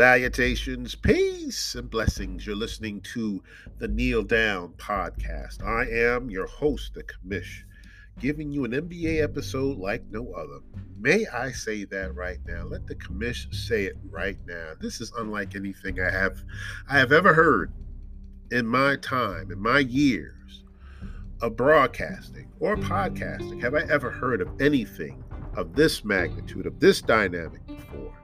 [0.00, 2.46] Salutations, peace, and blessings.
[2.46, 3.42] You're listening to
[3.76, 5.62] the Kneel Down podcast.
[5.62, 7.64] I am your host, the commish,
[8.18, 10.60] giving you an NBA episode like no other.
[10.98, 12.64] May I say that right now?
[12.64, 14.72] Let the commish say it right now.
[14.80, 16.42] This is unlike anything I have
[16.88, 17.70] I have ever heard
[18.50, 20.64] in my time, in my years
[21.42, 23.60] of broadcasting or podcasting.
[23.60, 25.22] Have I ever heard of anything
[25.56, 28.19] of this magnitude, of this dynamic before?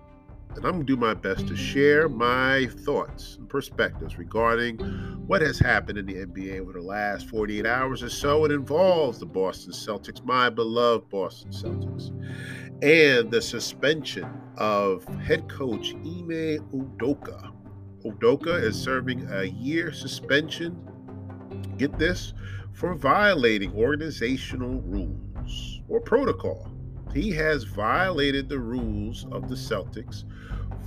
[0.56, 4.78] And I'm going to do my best to share my thoughts and perspectives regarding
[5.26, 8.44] what has happened in the NBA over the last 48 hours or so.
[8.44, 12.10] It involves the Boston Celtics, my beloved Boston Celtics,
[12.82, 17.52] and the suspension of head coach Ime Udoka.
[18.04, 20.76] Udoka is serving a year suspension,
[21.76, 22.32] get this,
[22.72, 26.70] for violating organizational rules or protocol.
[27.12, 30.24] He has violated the rules of the Celtics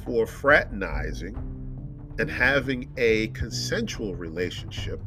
[0.06, 1.36] for fraternizing
[2.20, 5.02] and having a consensual relationship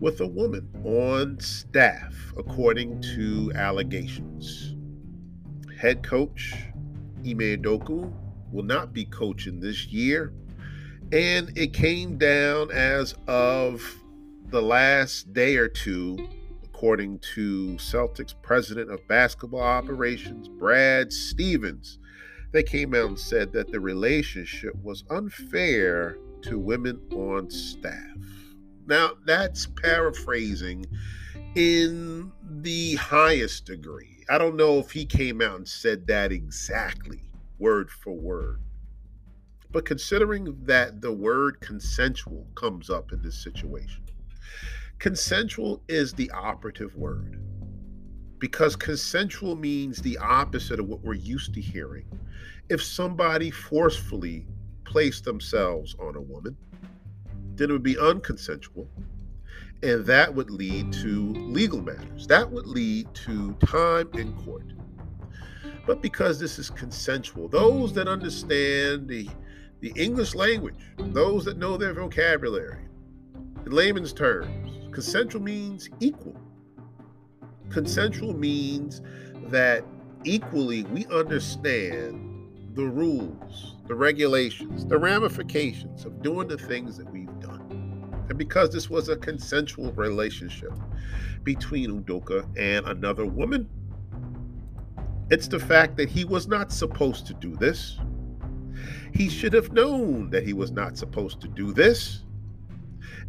[0.00, 4.76] with a woman on staff, according to allegations.
[5.78, 6.54] Head coach
[7.26, 8.12] Ime Udoka
[8.52, 10.32] will not be coaching this year,
[11.12, 13.82] and it came down as of
[14.48, 16.28] the last day or two,
[16.74, 21.98] according to Celtics president of basketball operations, Brad Stevens
[22.54, 28.16] they came out and said that the relationship was unfair to women on staff.
[28.86, 30.86] Now, that's paraphrasing
[31.56, 34.24] in the highest degree.
[34.28, 37.22] I don't know if he came out and said that exactly,
[37.58, 38.60] word for word.
[39.72, 44.03] But considering that the word consensual comes up in this situation,
[44.98, 47.40] consensual is the operative word
[48.38, 52.04] because consensual means the opposite of what we're used to hearing.
[52.68, 54.46] If somebody forcefully
[54.84, 56.56] placed themselves on a woman,
[57.54, 58.86] then it would be unconsensual.
[59.82, 62.26] And that would lead to legal matters.
[62.26, 64.72] That would lead to time in court.
[65.86, 69.28] But because this is consensual, those that understand the,
[69.80, 72.84] the English language, those that know their vocabulary,
[73.66, 74.63] in layman's terms,
[74.94, 76.40] consensual means equal.
[77.70, 79.02] Consensual means
[79.48, 79.84] that
[80.24, 87.40] equally we understand the rules, the regulations, the ramifications of doing the things that we've
[87.40, 88.24] done.
[88.28, 90.72] And because this was a consensual relationship
[91.42, 93.68] between Udoka and another woman,
[95.30, 97.98] it's the fact that he was not supposed to do this.
[99.12, 102.23] He should have known that he was not supposed to do this.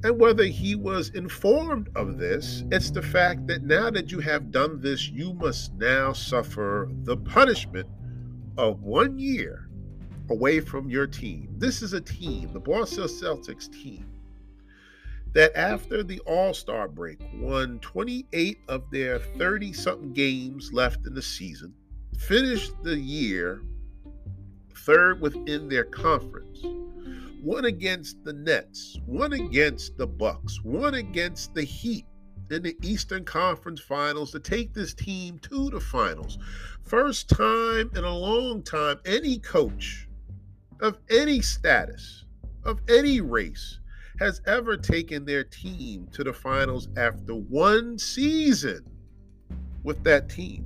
[0.04, 4.52] And whether he was informed of this, it's the fact that now that you have
[4.52, 7.88] done this, you must now suffer the punishment
[8.58, 9.70] of one year
[10.30, 11.50] away from your team.
[11.58, 14.06] This is a team, the Boston Celtics team,
[15.34, 21.14] that after the All Star break won 28 of their 30 something games left in
[21.14, 21.74] the season,
[22.18, 23.62] finished the year
[24.86, 26.64] third within their conference
[27.46, 32.08] one against the Nets, one against the Bucks, one against the Heat
[32.50, 36.40] in the Eastern Conference Finals to take this team to the finals.
[36.82, 40.08] First time in a long time any coach
[40.82, 42.26] of any status,
[42.64, 43.80] of any race,
[44.18, 48.84] has ever taken their team to the finals after one season
[49.84, 50.66] with that team.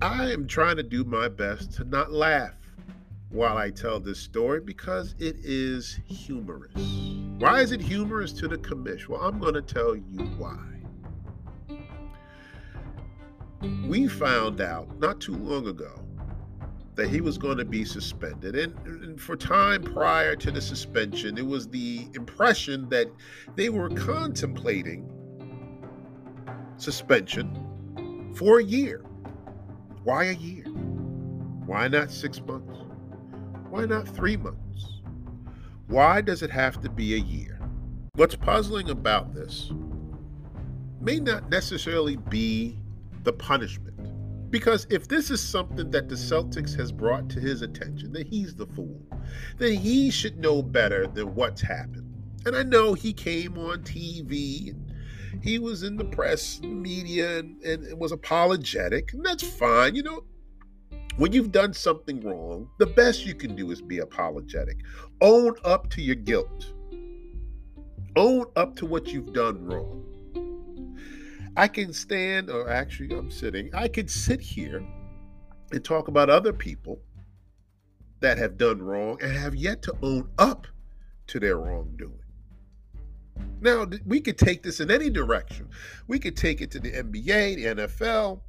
[0.00, 2.57] I am trying to do my best to not laugh
[3.30, 6.72] while I tell this story because it is humorous.
[7.38, 9.12] Why is it humorous to the commission?
[9.12, 10.58] Well, I'm going to tell you why.
[13.86, 16.00] We found out not too long ago
[16.94, 18.56] that he was going to be suspended.
[18.56, 23.06] And, and, for time prior to the suspension, it was the impression that
[23.56, 25.08] they were contemplating
[26.76, 29.04] suspension for a year.
[30.02, 30.64] Why a year?
[31.66, 32.87] Why not six months?
[33.70, 35.00] Why not three months?
[35.86, 37.60] Why does it have to be a year?
[38.14, 39.70] What's puzzling about this
[41.00, 42.78] may not necessarily be
[43.24, 43.94] the punishment.
[44.50, 48.54] Because if this is something that the Celtics has brought to his attention, that he's
[48.54, 49.00] the fool,
[49.58, 52.10] then he should know better than what's happened.
[52.46, 54.94] And I know he came on TV and
[55.42, 59.94] he was in the press, media, and, and was apologetic, and that's fine.
[59.94, 60.24] You know,
[61.18, 64.78] when you've done something wrong, the best you can do is be apologetic.
[65.20, 66.72] Own up to your guilt.
[68.14, 70.04] Own up to what you've done wrong.
[71.56, 74.80] I can stand, or actually, I'm sitting, I can sit here
[75.72, 77.00] and talk about other people
[78.20, 80.68] that have done wrong and have yet to own up
[81.26, 82.14] to their wrongdoing.
[83.60, 85.68] Now, we could take this in any direction.
[86.06, 88.40] We could take it to the NBA, the NFL.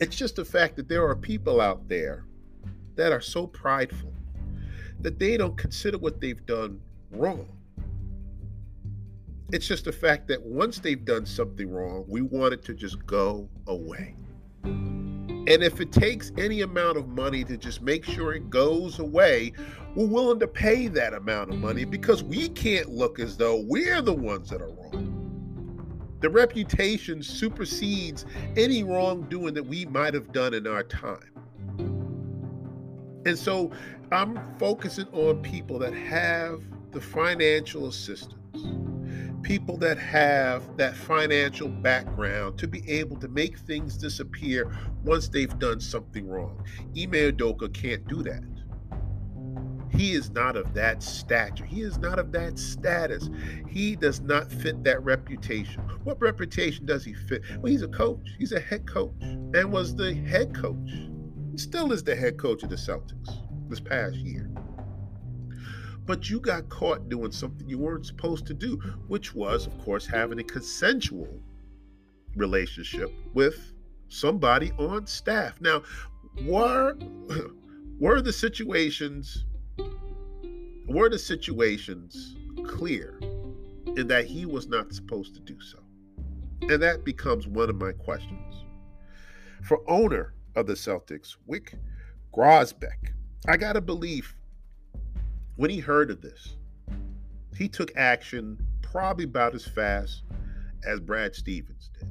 [0.00, 2.24] It's just the fact that there are people out there
[2.94, 4.12] that are so prideful
[5.00, 6.80] that they don't consider what they've done
[7.10, 7.48] wrong.
[9.50, 13.04] It's just the fact that once they've done something wrong, we want it to just
[13.06, 14.14] go away.
[14.64, 19.52] And if it takes any amount of money to just make sure it goes away,
[19.96, 24.02] we're willing to pay that amount of money because we can't look as though we're
[24.02, 25.17] the ones that are wrong.
[26.20, 28.26] The reputation supersedes
[28.56, 31.32] any wrongdoing that we might have done in our time.
[33.24, 33.70] And so
[34.10, 36.62] I'm focusing on people that have
[36.92, 38.34] the financial assistance
[39.42, 44.70] people that have that financial background to be able to make things disappear
[45.04, 46.62] once they've done something wrong.
[46.96, 48.42] Ime Udoka can't do that.
[49.90, 51.64] He is not of that stature.
[51.64, 53.30] He is not of that status.
[53.68, 55.82] He does not fit that reputation.
[56.08, 57.42] What reputation does he fit?
[57.58, 58.30] Well, he's a coach.
[58.38, 60.90] He's a head coach and was the head coach.
[61.52, 63.28] He still is the head coach of the Celtics
[63.68, 64.50] this past year
[66.06, 68.76] but you got caught doing something you weren't supposed to do,
[69.08, 71.28] which was, of course, having a consensual
[72.34, 73.74] relationship with
[74.08, 75.60] somebody on staff.
[75.60, 75.82] Now,
[76.46, 76.96] were
[78.00, 79.44] were the situations
[80.86, 82.34] were the situations
[82.64, 83.18] clear
[83.94, 85.80] in that he was not supposed to do so?
[86.62, 88.64] And that becomes one of my questions.
[89.62, 91.74] For owner of the Celtics, Wyc
[92.34, 93.12] Grousbeck,
[93.46, 94.34] I got to believe
[95.56, 96.56] when he heard of this,
[97.56, 100.22] he took action probably about as fast
[100.86, 102.08] as Brad Stevens did.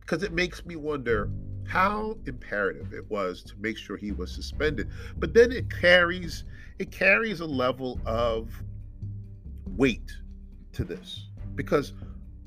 [0.00, 1.30] Because it makes me wonder
[1.66, 4.88] how imperative it was to make sure he was suspended.
[5.16, 6.44] But then it carries
[6.78, 8.50] it carries a level of
[9.76, 10.12] weight
[10.72, 11.28] to this.
[11.54, 11.92] Because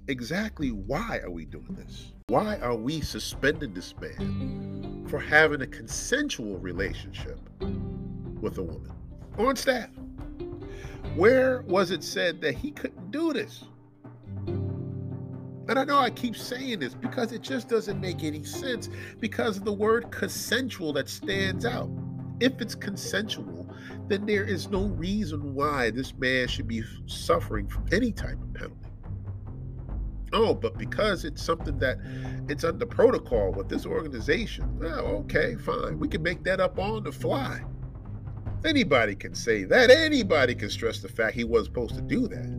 [0.07, 2.13] exactly why are we doing this?
[2.27, 7.39] Why are we suspending this man for having a consensual relationship
[8.41, 8.91] with a woman
[9.37, 9.89] on staff?
[11.15, 13.65] Where was it said that he couldn't do this?
[15.69, 18.89] And I know I keep saying this because it just doesn't make any sense
[19.19, 21.89] because of the word consensual that stands out.
[22.39, 23.69] If it's consensual,
[24.07, 28.53] then there is no reason why this man should be suffering from any type of
[28.53, 28.86] penalty.
[30.39, 31.97] Oh, but because it's something that
[32.47, 35.97] it's under protocol with this organization, well, okay, fine.
[35.97, 37.63] We can make that up on the fly.
[38.63, 39.89] Anybody can say that.
[39.89, 42.55] Anybody can stress the fact he wasn't supposed to do that.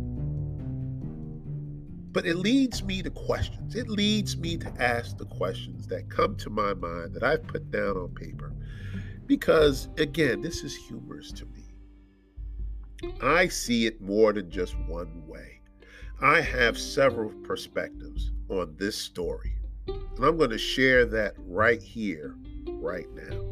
[2.13, 3.77] But it leads me to questions.
[3.77, 7.71] It leads me to ask the questions that come to my mind that I've put
[7.71, 8.53] down on paper.
[9.27, 11.63] Because, again, this is humorous to me.
[13.23, 15.58] I see it more than just one way.
[16.21, 19.55] I have several perspectives on this story.
[19.87, 22.35] And I'm going to share that right here,
[22.67, 23.45] right now.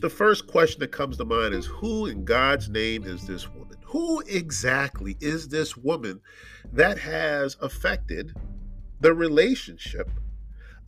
[0.00, 3.78] The first question that comes to mind is Who in God's name is this woman?
[3.84, 6.20] Who exactly is this woman
[6.70, 8.36] that has affected
[9.00, 10.10] the relationship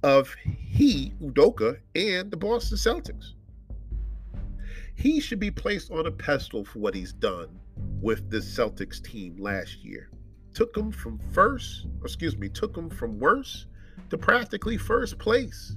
[0.02, 3.32] of he, Udoka, and the Boston Celtics?
[4.94, 9.36] He should be placed on a pedestal for what he's done with this Celtics team
[9.38, 10.10] last year.
[10.54, 13.66] Took them from first, excuse me, took them from worst
[14.10, 15.76] to practically first place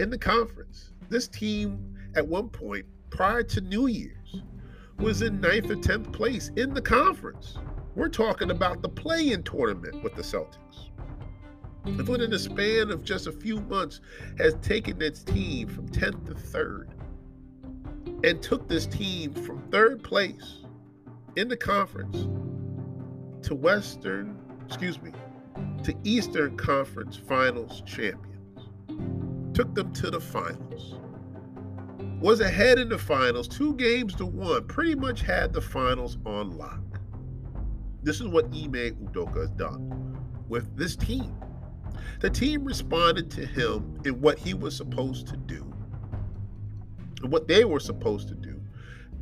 [0.00, 0.92] in the conference.
[1.08, 4.42] This team at one point prior to New Year's
[4.98, 7.58] was in ninth or tenth place in the conference.
[7.94, 10.88] We're talking about the play-in tournament with the Celtics.
[11.84, 14.00] And within the span of just a few months,
[14.38, 16.88] has taken its team from 10th to 3rd
[18.24, 20.61] and took this team from third place
[21.36, 22.28] in the conference
[23.46, 25.12] to Western, excuse me,
[25.84, 28.28] to Eastern Conference Finals champions.
[29.54, 31.00] Took them to the finals
[32.22, 36.56] was ahead in the finals, two games to one, pretty much had the finals on
[36.56, 37.00] lock.
[38.04, 40.16] This is what Ime Udoka has done
[40.48, 41.34] with this team.
[42.20, 45.74] The team responded to him in what he was supposed to do,
[47.22, 48.41] what they were supposed to do,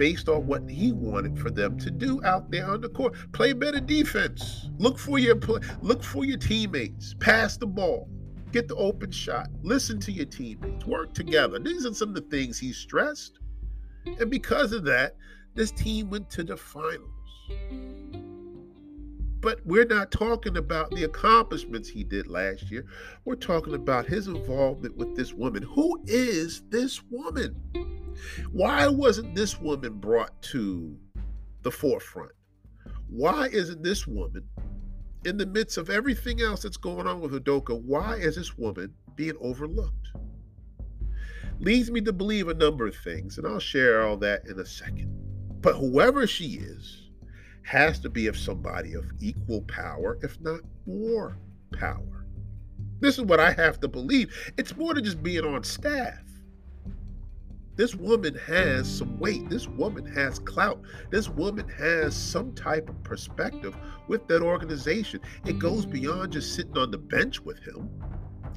[0.01, 3.13] based on what he wanted for them to do out there on the court.
[3.33, 4.71] Play better defense.
[4.79, 5.37] Look for your
[5.83, 7.15] look for your teammates.
[7.21, 8.09] Pass the ball.
[8.51, 9.51] Get the open shot.
[9.63, 10.87] Listen to your teammates.
[10.87, 11.59] Work together.
[11.59, 13.41] These are some of the things he stressed.
[14.19, 15.17] And because of that,
[15.55, 17.11] this team went to the finals.
[19.41, 22.85] But we're not talking about the accomplishments he did last year.
[23.25, 25.63] We're talking about his involvement with this woman.
[25.63, 27.57] Who is this woman?
[28.53, 30.97] Why wasn't this woman brought to
[31.63, 32.33] the forefront?
[33.09, 34.45] Why isn't this woman,
[35.25, 38.95] in the midst of everything else that's going on with Udoka, why is this woman
[39.17, 40.09] being overlooked?
[41.59, 44.67] Leads me to believe a number of things, and I'll share all that in a
[44.67, 45.11] second.
[45.61, 47.10] But whoever she is,
[47.63, 51.37] has to be of somebody of equal power, if not more
[51.73, 52.27] power.
[53.01, 54.35] This is what I have to believe.
[54.57, 56.19] It's more than just being on staff.
[57.77, 59.49] This woman has some weight.
[59.49, 60.83] This woman has clout.
[61.11, 63.75] This woman has some type of perspective
[64.07, 65.21] with that organization.
[65.47, 67.89] It goes beyond just sitting on the bench with him,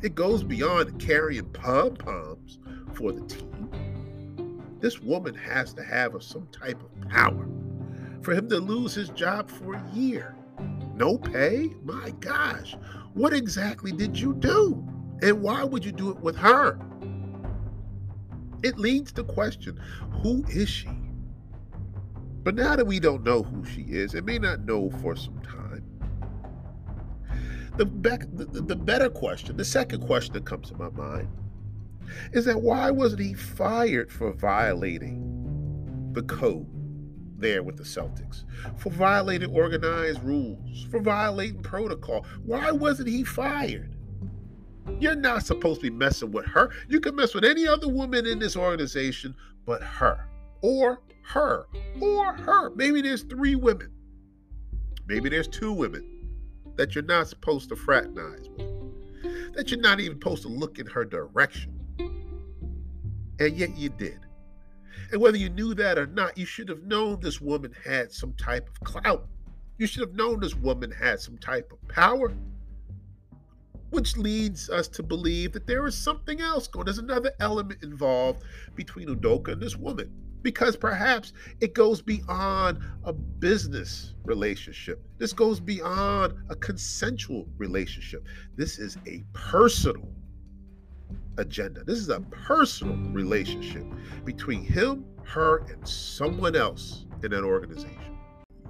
[0.02, 2.60] it goes beyond carrying pom poms
[2.94, 4.78] for the team.
[4.82, 7.48] This woman has to have some type of power
[8.24, 10.36] for him to lose his job for a year.
[10.96, 11.72] No pay?
[11.84, 12.76] My gosh,
[13.14, 14.88] what exactly did you do?
[15.22, 16.80] And why would you do it with her?
[18.64, 19.80] It leads to question
[20.22, 20.90] who is she?
[22.44, 25.40] But now that we don't know who she is, and may not know for some
[25.42, 25.84] time,
[27.78, 31.28] the, the, the better question, the second question that comes to my mind,
[32.34, 36.68] is that why wasn't he fired for violating the code
[37.44, 38.46] there with the Celtics,
[38.78, 42.26] for violating organized rules, for violating protocol.
[42.44, 43.96] Why wasn't he fired?
[45.00, 46.72] You're not supposed to be messing with her.
[46.90, 49.36] You can mess with any other woman in this organization
[49.66, 50.28] but her,
[50.62, 51.68] or her,
[52.02, 52.72] or her.
[52.72, 53.92] Maybe there's three women.
[55.08, 56.28] Maybe there's two women
[56.76, 60.88] that you're not supposed to fraternize with, that you're not even supposed to look in
[60.88, 61.80] her direction.
[63.40, 64.23] And yet you did.
[65.12, 68.34] And whether you knew that or not, you should have known this woman had some
[68.34, 69.28] type of clout.
[69.78, 72.34] You should have known this woman had some type of power.
[73.90, 76.86] Which leads us to believe that there is something else going.
[76.86, 78.44] There's another element involved
[78.76, 80.12] between Udoka and this woman.
[80.42, 81.32] Because perhaps
[81.62, 85.02] it goes beyond a business relationship.
[85.18, 88.26] This goes beyond a consensual relationship.
[88.58, 90.08] This is a personal
[91.38, 91.84] agenda.
[91.84, 93.86] This is a personal relationship
[94.26, 98.18] between him, her, and someone else in an organization.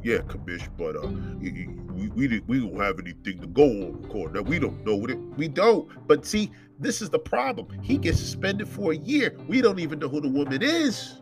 [0.04, 1.08] Yeah, commission, but uh,
[1.40, 4.34] we, we, we don't have anything to go on.
[4.34, 5.18] Now we don't know it.
[5.38, 5.88] We don't.
[6.08, 7.68] But see, this is the problem.
[7.82, 9.38] He gets suspended for a year.
[9.48, 11.22] We don't even know who the woman is.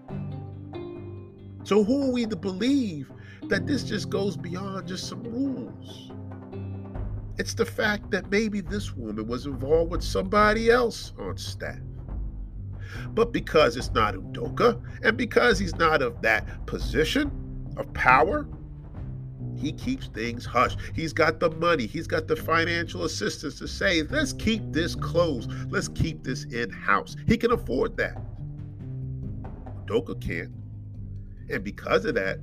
[1.63, 3.11] So who are we to believe
[3.43, 6.10] that this just goes beyond just some rules?
[7.37, 11.79] It's the fact that maybe this woman was involved with somebody else on staff.
[13.13, 17.31] But because it's not Udoka, and because he's not of that position
[17.77, 18.47] of power,
[19.55, 20.75] he keeps things hush.
[20.93, 25.51] He's got the money, he's got the financial assistance to say, let's keep this closed,
[25.71, 27.15] let's keep this in house.
[27.27, 28.17] He can afford that.
[29.85, 30.51] Udoka can't.
[31.49, 32.39] And because of that,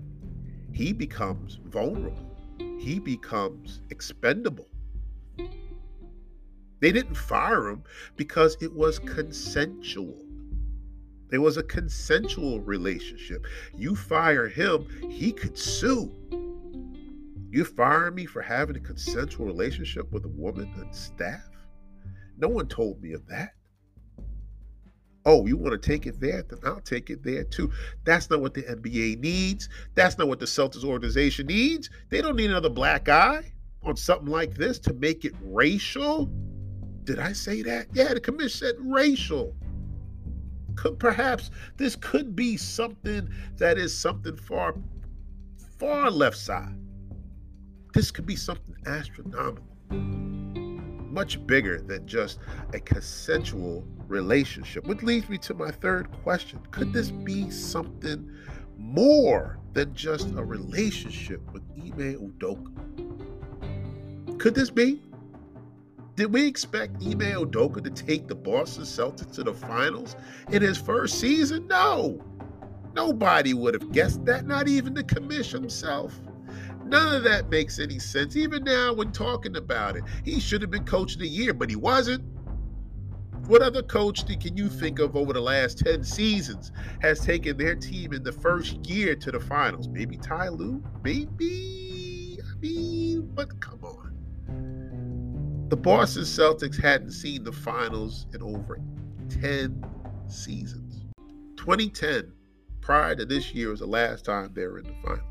[0.73, 2.37] he becomes vulnerable,
[2.79, 4.69] he becomes expendable.
[6.81, 7.83] They didn't fire him
[8.17, 10.25] because it was consensual.
[11.31, 13.47] It was a consensual relationship.
[13.77, 16.15] You fire him, he could sue.
[17.51, 21.49] You fire me for having a consensual relationship with a woman and staff?
[22.39, 23.51] No one told me of that.
[25.25, 26.43] Oh, you want to take it there?
[26.43, 27.71] Then I'll take it there too.
[28.05, 29.69] That's not what the NBA needs.
[29.95, 31.91] That's not what the Celtics organization needs.
[32.09, 36.31] They don't need another black guy on something like this to make it racial.
[37.09, 37.87] Did I say that?
[37.95, 39.57] Yeah, the commission said racial.
[40.77, 44.75] Could perhaps this could be something that is something far,
[45.79, 46.77] far left side.
[47.95, 52.41] This could be something astronomical, much bigger than just
[52.75, 54.87] a consensual relationship.
[54.87, 58.31] Which leads me to my third question Could this be something
[58.77, 62.69] more than just a relationship with Ime Udoka?
[64.39, 65.01] Could this be?
[66.19, 70.17] Did we expect Ime Udoka to take the Boston Celtics to the finals
[70.51, 71.69] in his first season?
[71.69, 72.21] No.
[72.93, 76.19] Nobody would have guessed that, not even the commission himself.
[76.85, 78.35] None of that makes any sense.
[78.35, 81.71] Even now, when talking about it, he should have been coach of the year, but
[81.71, 82.25] he wasn't.
[83.47, 87.77] What other coach can you think of over the last 10 seasons has taken their
[87.77, 89.87] team in the first year to the finals?
[89.87, 90.83] Maybe Ty Lue?
[91.05, 92.41] Maybe.
[92.43, 94.08] I mean, but come on.
[95.69, 98.81] The Boston Celtics hadn't seen the finals in over
[99.29, 99.85] 10
[100.27, 101.05] seasons.
[101.59, 102.33] 2010,
[102.81, 105.29] prior to this year, was the last time they were in the finals.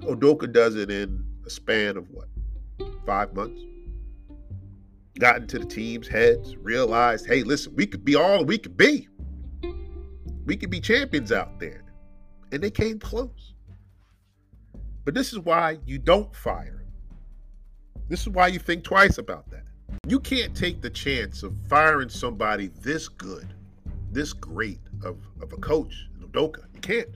[0.00, 2.28] Udoka does it in a span of what?
[3.06, 3.62] Five months?
[5.18, 9.08] Got into the team's heads, realized, hey, listen, we could be all we could be.
[10.44, 11.82] We could be champions out there.
[12.52, 13.54] And they came close.
[15.06, 16.77] But this is why you don't fire.
[18.08, 19.64] This is why you think twice about that.
[20.06, 23.52] You can't take the chance of firing somebody this good,
[24.10, 26.62] this great of, of a coach, Udoka.
[26.72, 27.08] You can't.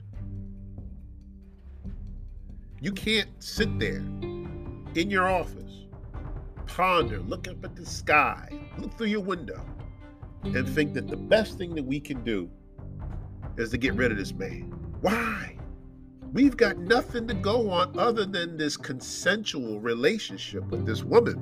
[2.79, 4.03] You can't sit there
[4.95, 5.85] in your office,
[6.67, 9.65] ponder, look up at the sky, look through your window,
[10.43, 12.49] and think that the best thing that we can do
[13.57, 14.63] is to get rid of this man.
[15.01, 15.57] Why?
[16.33, 21.39] We've got nothing to go on other than this consensual relationship with this woman.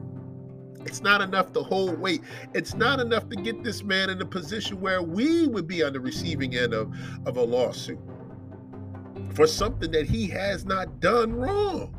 [0.86, 2.22] It's not enough to hold weight.
[2.54, 5.94] It's not enough to get this man in a position where we would be on
[5.94, 6.94] the receiving end of,
[7.26, 8.00] of a lawsuit
[9.34, 11.96] for something that he has not done wrong.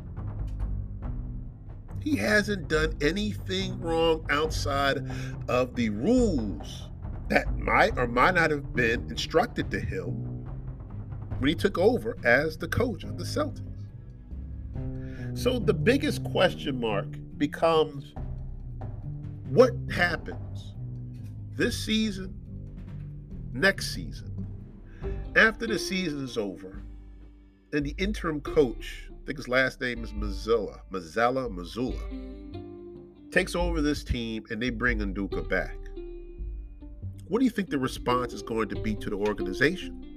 [1.99, 5.09] He hasn't done anything wrong outside
[5.47, 6.89] of the rules
[7.29, 10.32] that might or might not have been instructed to him
[11.43, 13.67] when he took over as the coach of the Celtics.
[15.37, 18.13] So the biggest question mark becomes
[19.49, 20.73] what happens
[21.57, 22.33] this season,
[23.51, 24.47] next season,
[25.35, 26.81] after the season is over,
[27.73, 31.99] and the interim coach, I think his last name is Mazzella, Mazzulla,
[33.31, 35.75] takes over this team and they bring Udoka back.
[37.27, 40.12] What do you think the response is going to be to the organization?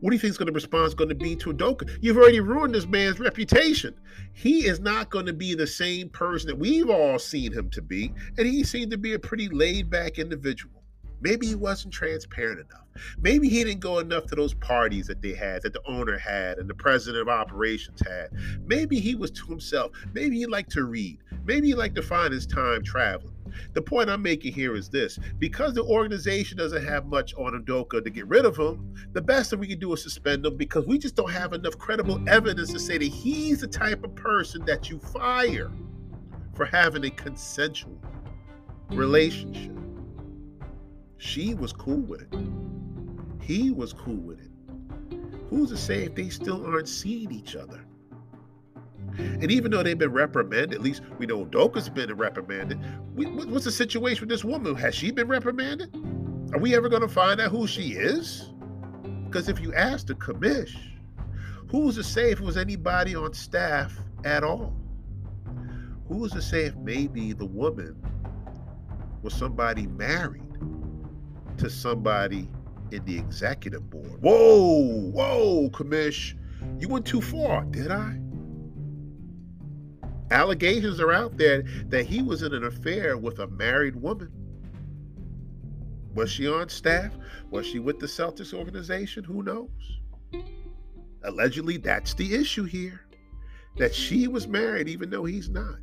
[0.00, 1.98] What do you think is going to response going to be to Udoka?
[2.00, 3.94] You've already ruined this man's reputation.
[4.32, 7.82] He is not going to be the same person that we've all seen him to
[7.82, 10.84] be, and he seemed to be a pretty laid back individual.
[11.20, 12.84] Maybe he wasn't transparent enough.
[13.20, 16.58] Maybe he didn't go enough to those parties that they had, that the owner had,
[16.58, 18.28] and the president of operations had.
[18.66, 19.90] Maybe he was to himself.
[20.12, 21.18] Maybe he liked to read.
[21.44, 23.34] Maybe he liked to find his time traveling.
[23.74, 28.02] The point I'm making here is this because the organization doesn't have much on Udoka
[28.02, 30.86] to get rid of him, the best that we can do is suspend him because
[30.86, 34.64] we just don't have enough credible evidence to say that he's the type of person
[34.64, 35.70] that you fire
[36.54, 38.96] for having a consensual mm-hmm.
[38.96, 39.76] relationship.
[41.18, 42.34] She was cool with it.
[43.40, 44.50] He was cool with it.
[45.50, 47.84] Who's to say if they still aren't seeing each other?
[49.18, 52.78] And even though they've been reprimanded, at least we know Doka's been reprimanded.
[53.14, 54.74] We, what's the situation with this woman?
[54.76, 55.94] Has she been reprimanded?
[56.52, 58.50] Are we ever going to find out who she is?
[59.26, 60.76] Because if you ask the commish,
[61.70, 64.74] who's to say if it was anybody on staff at all?
[66.08, 67.96] Who's to say if maybe the woman
[69.22, 70.42] was somebody married
[71.58, 72.48] to somebody
[72.92, 74.22] in the executive board?
[74.22, 76.34] Whoa, whoa, commish,
[76.78, 78.18] you went too far, did I?
[80.30, 84.30] Allegations are out there that he was in an affair with a married woman.
[86.14, 87.14] Was she on staff?
[87.50, 89.24] Was she with the Celtics organization?
[89.24, 89.70] Who knows?
[91.22, 93.00] Allegedly, that's the issue here
[93.76, 95.76] that she was married even though he's not.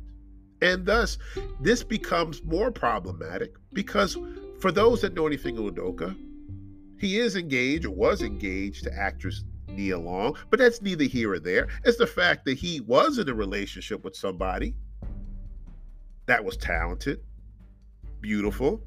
[0.62, 1.18] And thus,
[1.60, 4.16] this becomes more problematic because
[4.60, 6.16] for those that know anything of Udoka,
[6.98, 11.38] he is engaged or was engaged to actress Nia Long, but that's neither here or
[11.38, 11.68] there.
[11.84, 14.74] It's the fact that he was in a relationship with somebody
[16.26, 17.20] that was talented,
[18.20, 18.80] beautiful,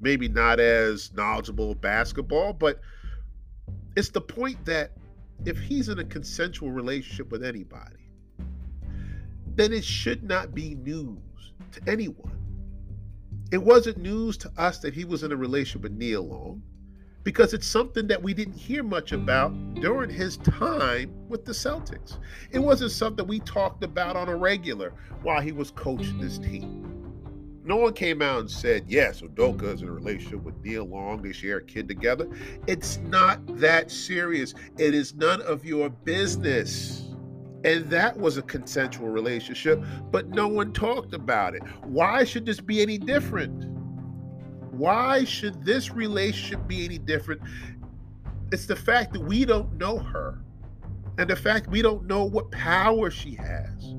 [0.00, 2.80] maybe not as knowledgeable basketball, but
[3.96, 4.92] it's the point that
[5.44, 7.96] if he's in a consensual relationship with anybody,
[9.54, 12.32] then it should not be news to anyone.
[13.52, 16.62] It wasn't news to us that he was in a relationship with Nia Long
[17.24, 22.18] because it's something that we didn't hear much about during his time with the Celtics.
[22.52, 26.90] It wasn't something we talked about on a regular while he was coaching this team.
[27.64, 31.22] No one came out and said, yes, Udoka is in a relationship with Nia Long.
[31.22, 32.28] They share a kid together.
[32.66, 34.54] It's not that serious.
[34.76, 37.08] It is none of your business.
[37.64, 41.62] And that was a consensual relationship, but no one talked about it.
[41.84, 43.73] Why should this be any different?
[44.78, 47.40] Why should this relationship be any different?
[48.52, 50.40] It's the fact that we don't know her
[51.18, 53.94] and the fact we don't know what power she has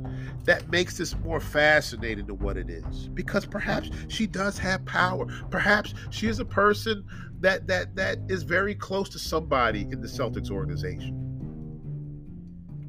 [0.45, 3.07] that makes this more fascinating than what it is.
[3.09, 5.25] Because perhaps she does have power.
[5.49, 7.03] Perhaps she is a person
[7.39, 11.21] that that that is very close to somebody in the Celtics organization.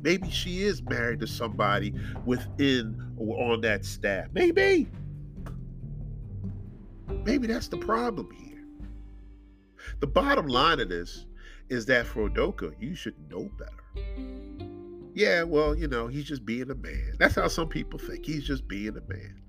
[0.02, 1.94] Maybe she is married to somebody
[2.24, 4.26] within or on that staff.
[4.32, 4.88] Maybe
[7.26, 8.64] Maybe that's the problem here.
[9.98, 11.26] The bottom line of this
[11.68, 13.72] is that for Udoka, you should know better.
[15.12, 17.14] Yeah, well, you know, he's just being a man.
[17.18, 18.24] That's how some people think.
[18.24, 19.42] He's just being a man.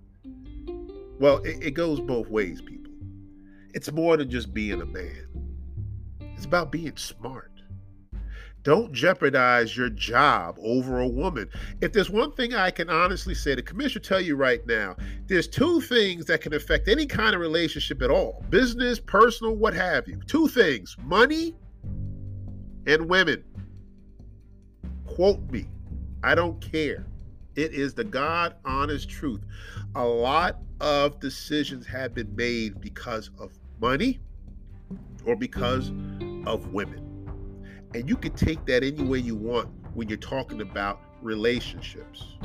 [1.19, 2.93] Well, it, it goes both ways, people.
[3.75, 5.27] It's more than just being a man,
[6.35, 7.56] it's about being smart.
[8.67, 11.49] Don't jeopardize your job over a woman.
[11.79, 15.47] If there's one thing I can honestly say, the commissioner tell you right now, there's
[15.47, 20.05] two things that can affect any kind of relationship at all business, personal, what have
[20.05, 20.19] you.
[20.27, 21.55] Two things money
[22.87, 23.41] and women.
[25.05, 25.69] Quote me.
[26.21, 27.05] I don't care.
[27.55, 29.45] It is the God honest truth.
[29.95, 34.19] A lot of decisions have been made because of money
[35.25, 35.93] or because
[36.45, 37.06] of women.
[37.97, 42.35] And you can take that any way you want when you're talking about relationships.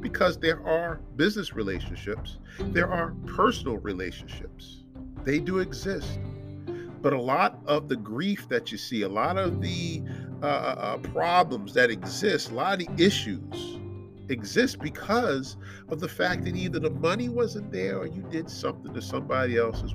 [0.00, 4.84] Because there are business relationships, there are personal relationships.
[5.24, 6.18] They do exist.
[7.02, 10.02] But a lot of the grief that you see, a lot of the
[10.42, 13.78] uh, uh, uh problems that exist, a lot of the issues
[14.30, 15.58] exist because
[15.90, 19.58] of the fact that either the money wasn't there or you did something to somebody
[19.58, 19.94] else's.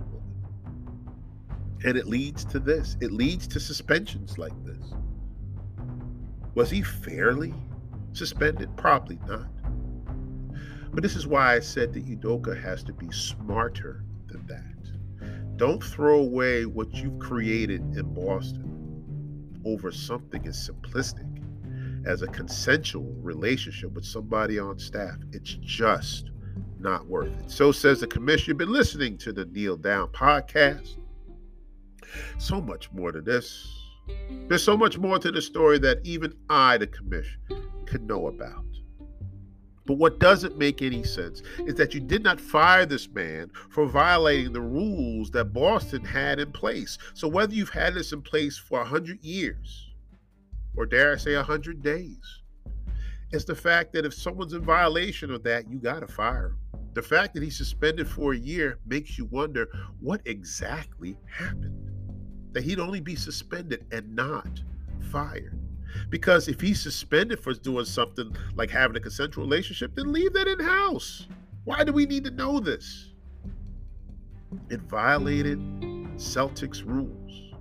[1.83, 2.97] And it leads to this.
[3.01, 4.93] It leads to suspensions like this.
[6.55, 7.53] Was he fairly
[8.13, 8.75] suspended?
[8.77, 9.47] Probably not.
[10.91, 15.57] But this is why I said that Udoka has to be smarter than that.
[15.57, 21.43] Don't throw away what you've created in Boston over something as simplistic
[22.05, 25.17] as a consensual relationship with somebody on staff.
[25.33, 26.31] It's just
[26.79, 27.51] not worth it.
[27.51, 28.51] So says the commission.
[28.51, 30.97] You've been listening to the Kneel Down podcast.
[32.37, 33.87] So much more to this.
[34.47, 37.39] There's so much more to the story that even I, the commission,
[37.85, 38.63] could know about.
[39.85, 43.85] But what doesn't make any sense is that you did not fire this man for
[43.85, 46.97] violating the rules that Boston had in place.
[47.13, 49.89] So whether you've had this in place for 100 years,
[50.75, 52.41] or dare I say 100 days,
[53.31, 56.57] it's the fact that if someone's in violation of that, you got to fire him.
[56.93, 59.69] The fact that he's suspended for a year makes you wonder
[60.01, 61.96] what exactly happened
[62.57, 64.63] that he'd only be suspended and not
[65.11, 65.55] fired.
[66.09, 70.47] Because if he's suspended for doing something like having a consensual relationship, then leave that
[70.47, 71.27] in house.
[71.65, 73.13] Why do we need to know this?
[74.71, 75.59] It violated
[76.15, 77.53] Celtics rules.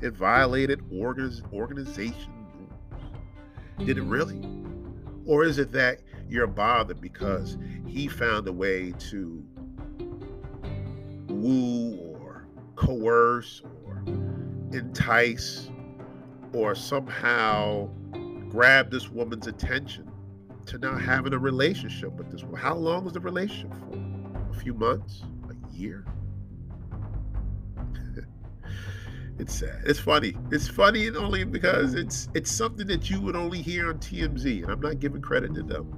[0.00, 3.86] It violated organization rules.
[3.86, 4.40] Did it really?
[5.26, 9.44] Or is it that you're bothered because he found a way to
[11.28, 13.60] woo or coerce
[14.72, 15.70] entice
[16.52, 17.88] or somehow
[18.50, 20.10] grab this woman's attention
[20.66, 22.60] to now having a relationship with this woman.
[22.60, 23.98] How long was the relationship for?
[24.50, 25.22] A few months?
[25.48, 26.04] A year?
[29.38, 29.82] it's sad.
[29.86, 30.36] It's funny.
[30.50, 34.70] It's funny only because it's it's something that you would only hear on TMZ, and
[34.70, 35.96] I'm not giving credit to them.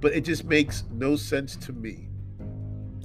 [0.00, 2.08] But it just makes no sense to me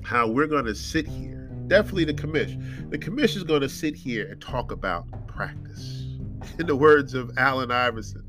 [0.04, 1.39] how we're to sit here
[1.70, 2.88] definitely the commission.
[2.90, 6.08] The commission is going to sit here and talk about practice.
[6.60, 8.26] In the words of Allen Iverson,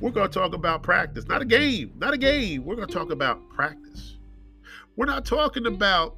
[0.00, 2.64] we're going to talk about practice, not a game, not a game.
[2.64, 4.18] We're going to talk about practice.
[4.96, 6.16] We're not talking about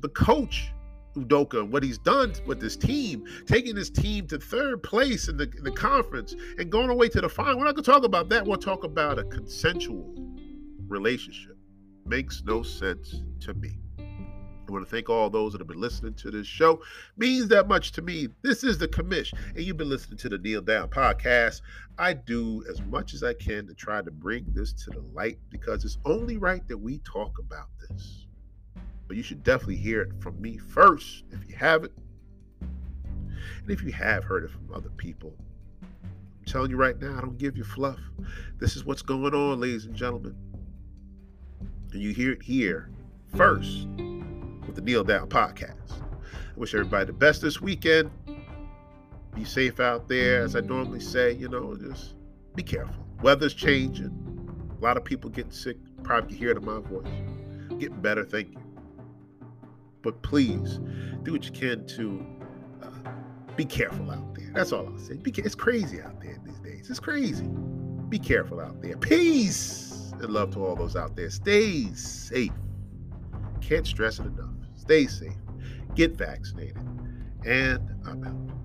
[0.00, 0.72] the coach
[1.16, 5.36] Udoka and what he's done with this team, taking his team to third place in
[5.36, 7.58] the, in the conference and going away to the final.
[7.58, 8.46] We're not going to talk about that.
[8.46, 10.14] We'll talk about a consensual
[10.88, 11.56] relationship.
[12.06, 13.81] Makes no sense to me.
[14.68, 16.82] I want to thank all those that have been listening to this show.
[17.16, 18.28] Means that much to me.
[18.42, 21.62] This is the commish, and you've been listening to the Kneel Down podcast.
[21.98, 25.38] I do as much as I can to try to bring this to the light
[25.50, 28.26] because it's only right that we talk about this.
[29.08, 31.92] But you should definitely hear it from me first if you haven't.
[32.60, 35.34] And if you have heard it from other people,
[35.82, 37.98] I'm telling you right now, I don't give you fluff.
[38.58, 40.36] This is what's going on, ladies and gentlemen.
[41.92, 42.90] And you hear it here
[43.34, 43.86] first
[44.74, 46.00] with the Kneel Down podcast.
[46.00, 48.10] I wish everybody the best this weekend.
[49.34, 52.14] Be safe out there, as I normally say, you know, just
[52.54, 53.06] be careful.
[53.22, 54.10] Weather's changing.
[54.78, 55.76] A lot of people getting sick.
[56.02, 57.06] Probably can hear it in my voice.
[57.78, 58.58] Getting better, thank you.
[60.02, 60.80] But please
[61.22, 62.26] do what you can to
[62.82, 63.10] uh,
[63.56, 64.50] be careful out there.
[64.54, 65.16] That's all I'll say.
[65.16, 66.90] Be, it's crazy out there these days.
[66.90, 67.48] It's crazy.
[68.08, 68.96] Be careful out there.
[68.96, 71.30] Peace and love to all those out there.
[71.30, 72.52] Stay safe.
[73.60, 74.61] Can't stress it enough.
[74.82, 75.36] Stay safe,
[75.94, 76.82] get vaccinated,
[77.44, 78.61] and I'm out.